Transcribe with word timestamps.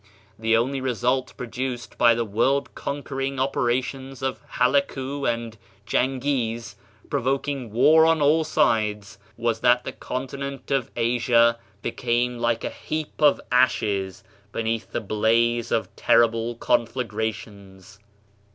The 0.39 0.57
only 0.57 0.81
result 0.81 1.35
produced 1.37 1.95
by 1.99 2.15
the 2.15 2.25
world 2.25 2.73
conquering 2.73 3.39
operations 3.39 4.23
of 4.23 4.41
Halakoo 4.53 5.25
and 5.31 5.55
Djangiz, 5.85 6.73
provoking 7.07 7.71
war 7.71 8.07
on 8.07 8.19
all 8.19 8.43
sides, 8.43 9.19
was 9.37 9.59
that 9.59 9.83
the 9.83 9.91
continent 9.91 10.71
of 10.71 10.89
Asia 10.95 11.59
became 11.83 12.39
like 12.39 12.63
a 12.63 12.71
heap 12.71 13.21
of 13.21 13.39
ashes 13.51 14.23
beneath 14.51 14.91
the 14.91 15.01
blaze 15.01 15.71
of 15.71 15.95
terrible 15.95 16.55
conflagra 16.55 17.31
tions. 17.31 17.99